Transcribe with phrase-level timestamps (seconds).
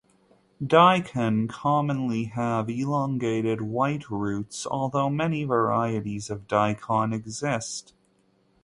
[0.65, 7.93] Daikon commonly have elongated white roots, although many varieties of daikon exist.